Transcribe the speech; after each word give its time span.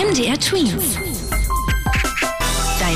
MDR 0.00 0.38
Twins. 0.38 1.09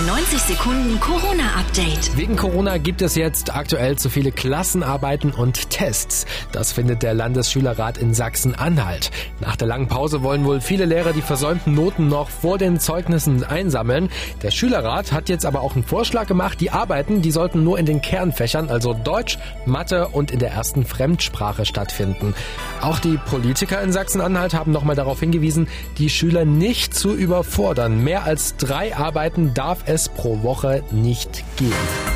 Dein 0.07 0.17
90 0.17 0.39
Sekunden 0.41 1.01
Corona-Update. 1.01 2.17
Wegen 2.17 2.37
Corona 2.37 2.79
gibt 2.79 3.01
es 3.01 3.15
jetzt 3.15 3.55
aktuell 3.55 3.97
zu 3.97 4.09
viele 4.11 4.33
Klassenarbeiten 4.33 5.31
und 5.31 5.71
Tests. 5.71 6.27
Das 6.53 6.73
findet 6.73 7.03
der 7.03 7.15
Landesschülerrat 7.15 7.99
in 7.99 8.13
Sachsen-Anhalt. 8.13 9.11
Nach 9.41 9.57
der 9.57 9.69
langen 9.69 9.89
Pause 9.89 10.23
wollen 10.23 10.45
wohl 10.45 10.61
viele 10.61 10.85
Lehrer 10.85 11.13
die 11.13 11.23
versäumten 11.23 11.75
Noten 11.75 12.09
noch 12.09 12.29
vor 12.29 12.59
den 12.59 12.81
Zeugnissen 12.81 13.45
einsammeln. 13.45 14.11
Der 14.43 14.51
Schülerrat 14.51 15.13
hat 15.13 15.29
jetzt 15.29 15.47
aber 15.47 15.61
auch 15.61 15.75
einen 15.75 15.85
Vorschlag 15.85 16.27
gemacht. 16.27 16.61
Die 16.61 16.71
Arbeiten, 16.71 17.23
die 17.23 17.31
sollten 17.31 17.63
nur 17.63 17.79
in 17.79 17.87
den 17.87 18.03
Kernfächern, 18.03 18.69
also 18.69 18.95
Deutsch, 18.95 19.39
Mathe 19.65 20.09
und 20.09 20.31
in 20.31 20.39
der 20.39 20.51
ersten 20.51 20.85
Fremdsprache 20.85 21.65
stattfinden. 21.65 22.35
Auch 22.81 22.99
die 22.99 23.19
Politiker 23.19 23.81
in 23.81 23.93
Sachsen-Anhalt 23.93 24.55
haben 24.55 24.73
nochmal 24.73 24.97
darauf 24.97 25.21
hingewiesen, 25.21 25.69
die 25.99 26.11
Schüler 26.11 26.45
nicht 26.45 26.95
zu 26.95 27.15
überfordern. 27.15 28.03
Mehr 28.03 28.25
als 28.25 28.57
drei 28.57 28.97
Arbeiten 28.97 29.55
darf 29.55 29.75
darf 29.75 29.89
es 29.95 30.09
pro 30.09 30.43
Woche 30.43 30.83
nicht 30.91 31.45
geben. 31.57 32.14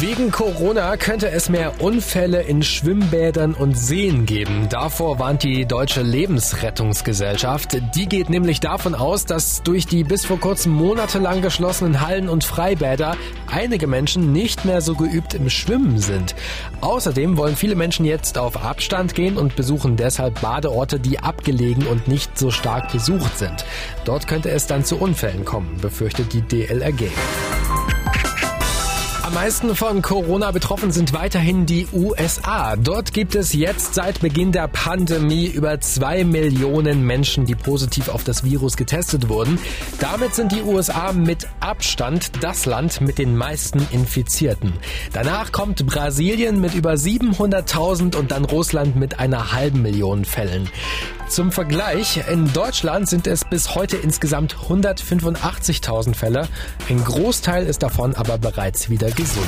Wegen 0.00 0.30
Corona 0.30 0.96
könnte 0.96 1.28
es 1.28 1.48
mehr 1.48 1.80
Unfälle 1.80 2.42
in 2.42 2.62
Schwimmbädern 2.62 3.52
und 3.52 3.76
Seen 3.76 4.26
geben. 4.26 4.68
Davor 4.68 5.18
warnt 5.18 5.42
die 5.42 5.66
Deutsche 5.66 6.02
Lebensrettungsgesellschaft. 6.02 7.76
Die 7.96 8.06
geht 8.08 8.30
nämlich 8.30 8.60
davon 8.60 8.94
aus, 8.94 9.24
dass 9.24 9.64
durch 9.64 9.86
die 9.86 10.04
bis 10.04 10.24
vor 10.24 10.38
kurzem 10.38 10.70
monatelang 10.70 11.42
geschlossenen 11.42 12.00
Hallen 12.00 12.28
und 12.28 12.44
Freibäder 12.44 13.16
einige 13.50 13.88
Menschen 13.88 14.32
nicht 14.32 14.64
mehr 14.64 14.82
so 14.82 14.94
geübt 14.94 15.34
im 15.34 15.50
Schwimmen 15.50 15.98
sind. 15.98 16.36
Außerdem 16.80 17.36
wollen 17.36 17.56
viele 17.56 17.74
Menschen 17.74 18.04
jetzt 18.04 18.38
auf 18.38 18.64
Abstand 18.64 19.16
gehen 19.16 19.36
und 19.36 19.56
besuchen 19.56 19.96
deshalb 19.96 20.40
Badeorte, 20.40 21.00
die 21.00 21.18
abgelegen 21.18 21.88
und 21.88 22.06
nicht 22.06 22.38
so 22.38 22.52
stark 22.52 22.92
besucht 22.92 23.36
sind. 23.36 23.64
Dort 24.04 24.28
könnte 24.28 24.50
es 24.50 24.68
dann 24.68 24.84
zu 24.84 24.96
Unfällen 24.96 25.44
kommen, 25.44 25.76
befürchtet 25.80 26.32
die 26.32 26.42
DLRG. 26.42 27.10
Am 29.28 29.34
meisten 29.34 29.76
von 29.76 30.00
Corona 30.00 30.52
betroffen 30.52 30.90
sind 30.90 31.12
weiterhin 31.12 31.66
die 31.66 31.86
USA. 31.92 32.76
Dort 32.76 33.12
gibt 33.12 33.34
es 33.34 33.52
jetzt 33.52 33.92
seit 33.92 34.20
Beginn 34.20 34.52
der 34.52 34.68
Pandemie 34.68 35.48
über 35.48 35.78
zwei 35.80 36.24
Millionen 36.24 37.04
Menschen, 37.04 37.44
die 37.44 37.54
positiv 37.54 38.08
auf 38.08 38.24
das 38.24 38.42
Virus 38.42 38.78
getestet 38.78 39.28
wurden. 39.28 39.58
Damit 40.00 40.34
sind 40.34 40.52
die 40.52 40.62
USA 40.62 41.12
mit 41.12 41.46
Abstand 41.60 42.42
das 42.42 42.64
Land 42.64 43.02
mit 43.02 43.18
den 43.18 43.36
meisten 43.36 43.86
Infizierten. 43.90 44.72
Danach 45.12 45.52
kommt 45.52 45.84
Brasilien 45.84 46.58
mit 46.58 46.74
über 46.74 46.94
700.000 46.94 48.16
und 48.16 48.30
dann 48.30 48.46
Russland 48.46 48.96
mit 48.96 49.20
einer 49.20 49.52
halben 49.52 49.82
Million 49.82 50.24
Fällen. 50.24 50.70
Zum 51.28 51.52
Vergleich, 51.52 52.22
in 52.30 52.50
Deutschland 52.54 53.06
sind 53.08 53.26
es 53.26 53.44
bis 53.44 53.74
heute 53.74 53.98
insgesamt 53.98 54.56
185.000 54.56 56.14
Fälle. 56.14 56.48
Ein 56.88 57.04
Großteil 57.04 57.66
ist 57.66 57.82
davon 57.82 58.14
aber 58.14 58.38
bereits 58.38 58.88
wieder 58.88 59.10
gesund. 59.10 59.46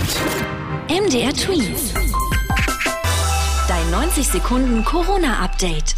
MDR 0.89 1.33
Tweet. 1.33 1.79
Dein 3.67 3.91
90 3.91 4.29
Sekunden 4.29 4.85
Corona-Update. 4.85 5.95